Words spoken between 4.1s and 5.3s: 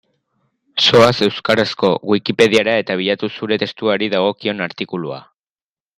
dagokion artikulua.